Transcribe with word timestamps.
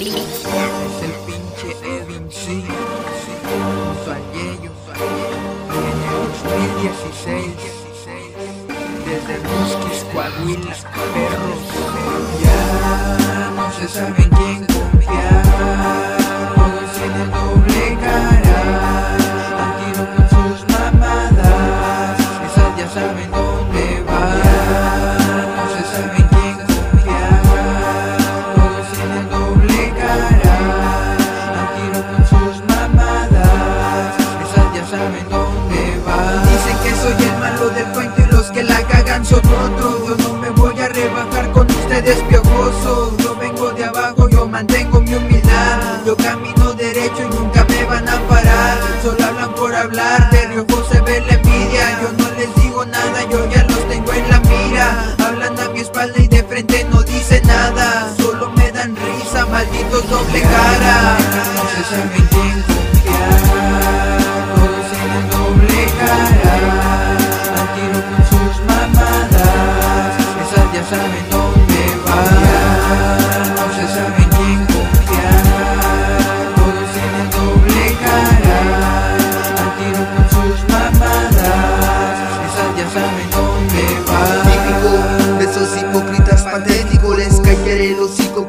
Es 0.00 0.06
el 1.02 1.12
pinche 1.26 1.76
Edwin 1.82 2.30
sí. 2.30 2.64
Fallé, 4.06 4.48
yo 4.62 4.70
fallé. 4.86 5.26
En 5.74 5.84
el 5.84 6.22
2016 6.82 7.78
desde 9.04 9.34
Musquis, 9.40 10.04
Coahuila, 10.12 10.76
perros. 11.14 11.64
Ya 12.42 13.50
no 13.56 13.66
se 13.72 13.88
sabe 13.88 14.22
quién 14.36 14.66
confiar. 14.66 15.97
Yo 43.18 43.34
vengo 43.36 43.70
de 43.70 43.84
abajo, 43.84 44.28
yo 44.28 44.46
mantengo 44.46 45.00
mi 45.00 45.14
humildad, 45.14 46.04
yo 46.04 46.14
camino 46.16 46.74
derecho 46.74 47.22
y 47.22 47.34
nunca 47.34 47.64
me 47.64 47.84
van 47.84 48.06
a 48.06 48.18
parar, 48.28 48.78
solo 49.02 49.24
hablan 49.24 49.54
por 49.54 49.74
hablar, 49.74 50.30
de 50.30 50.48
riojo 50.48 50.84
se 50.90 51.00
ve 51.00 51.22
la 51.26 51.34
envidia, 51.34 51.98
yo 52.02 52.12
no 52.12 52.30
les 52.36 52.54
digo 52.62 52.84
nada, 52.84 53.24
yo 53.30 53.48
ya 53.50 53.64
los 53.64 53.88
tengo 53.88 54.12
en 54.12 54.28
la 54.28 54.40
mira, 54.40 55.16
hablan 55.18 55.58
a 55.58 55.68
mi 55.70 55.80
espalda 55.80 56.20
y 56.20 56.28
de 56.28 56.42
frente 56.42 56.86
no 56.90 57.02
dicen 57.02 57.46
nada, 57.46 58.12
solo 58.18 58.50
me 58.50 58.70
dan 58.70 58.94
risa, 58.96 59.46
malditos 59.46 60.10
doble 60.10 60.42
cara, 60.42 61.16
no 61.54 61.62
se 61.70 61.82
saben 61.88 62.28
quién 62.30 62.62
confiar, 62.68 64.18
todos 64.54 65.30
doble 65.30 65.86
cara, 65.98 66.37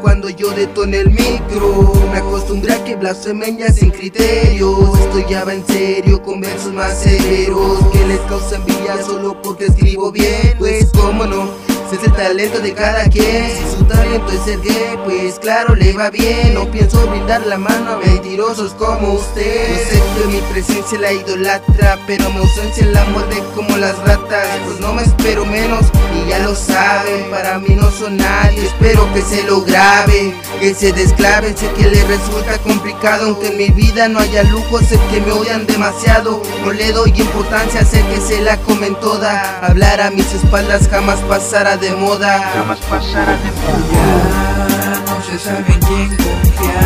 cuando 0.00 0.28
yo 0.30 0.50
detone 0.50 0.98
el 0.98 1.10
micro. 1.10 1.92
Me 2.12 2.18
acostumbré 2.18 2.74
a 2.74 2.84
que 2.84 2.96
blasfemen 2.96 3.58
ya 3.58 3.72
sin 3.72 3.90
criterios. 3.90 4.98
Estoy 5.00 5.24
ya 5.28 5.44
va 5.44 5.54
en 5.54 5.66
serio 5.66 6.22
con 6.22 6.40
versos 6.40 6.72
más 6.72 6.98
severos 7.00 7.78
Que 7.92 8.06
les 8.06 8.20
causa 8.20 8.56
envidia 8.56 9.02
solo 9.02 9.40
porque 9.42 9.66
escribo 9.66 10.10
bien. 10.10 10.54
Pues 10.58 10.90
cómo 10.92 11.26
no 11.26 11.67
es 11.96 12.04
el 12.04 12.12
talento 12.12 12.60
de 12.60 12.74
cada 12.74 13.04
quien. 13.08 13.50
Si 13.50 13.76
su 13.76 13.84
talento 13.84 14.30
es 14.32 14.42
ser 14.42 14.60
gay, 14.60 14.98
pues 15.04 15.38
claro 15.38 15.74
le 15.74 15.92
va 15.92 16.10
bien. 16.10 16.54
No 16.54 16.70
pienso 16.70 17.06
brindar 17.06 17.46
la 17.46 17.58
mano 17.58 17.92
a 17.92 17.96
mentirosos 17.98 18.72
como 18.74 19.14
usted. 19.14 19.68
Yo 19.68 19.84
sé 19.90 20.02
que 20.20 20.26
mi 20.28 20.40
presencia 20.52 20.98
la 20.98 21.12
idolatra 21.12 21.98
Pero 22.06 22.30
mi 22.30 22.38
ausencia 22.38 22.86
la 22.86 23.04
muerde 23.06 23.42
como 23.54 23.76
las 23.76 23.98
ratas. 23.98 24.46
Pues 24.66 24.80
no 24.80 24.92
me 24.92 25.02
espero 25.02 25.44
menos 25.44 25.86
y 26.14 26.28
ya 26.28 26.38
lo 26.40 26.54
saben 26.54 27.30
Para 27.30 27.58
mí 27.58 27.74
no 27.74 27.90
son 27.90 28.16
nadie, 28.16 28.64
espero 28.64 29.12
que 29.12 29.22
se 29.22 29.42
lo 29.44 29.62
graben 29.62 30.34
Que 30.60 30.74
se 30.74 30.92
desclaven, 30.92 31.56
sé 31.56 31.70
que 31.72 31.88
les 31.88 32.06
resulta 32.06 32.58
complicado 32.58 33.26
Aunque 33.26 33.48
en 33.48 33.56
mi 33.56 33.70
vida 33.70 34.08
no 34.08 34.18
haya 34.18 34.42
lujo, 34.44 34.80
sé 34.80 34.98
que 35.10 35.20
me 35.20 35.32
odian 35.32 35.66
demasiado. 35.66 36.42
No 36.64 36.72
le 36.72 36.92
doy 36.92 37.12
importancia, 37.16 37.84
sé 37.84 38.02
que 38.06 38.20
se 38.20 38.40
la 38.42 38.56
comen 38.58 38.94
toda. 38.96 39.60
Hablar 39.60 40.00
a 40.00 40.10
mis 40.10 40.32
espaldas 40.32 40.88
jamás 40.88 41.20
pasará 41.20 41.76
de 41.80 41.92
moda 41.92 42.40
jamás 42.54 42.78
pasará 42.80 43.36
de 43.36 43.50
moda. 43.52 45.02
No 45.06 45.22
se 45.22 45.38
sabe 45.38 45.72
en 45.72 45.80
quién 45.80 46.08
confiar, 46.16 46.84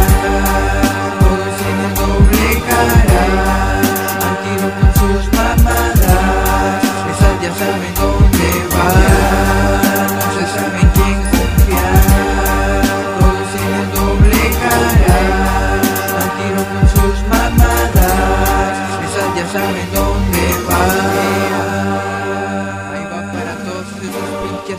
todos 1.19 1.57
tienen 1.57 1.95
doble 1.95 2.63
cara, 2.69 3.62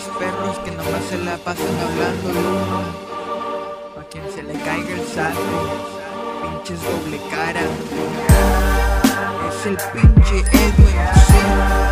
perros 0.01 0.57
que 0.59 0.71
nomás 0.71 1.03
se 1.07 1.17
la 1.19 1.37
pasan 1.37 1.67
hablando 1.79 2.29
de 2.29 2.39
uno. 2.39 2.81
A 3.99 4.03
quien 4.09 4.23
se 4.33 4.41
le 4.41 4.53
caiga 4.53 4.89
el 4.89 5.05
saco, 5.07 5.39
pinches 6.41 6.81
doble 6.81 7.19
cara. 7.29 7.61
Es 9.49 9.65
el 9.67 9.77
pinche 9.77 10.39
Edwin 10.39 10.97
Silva. 11.27 11.82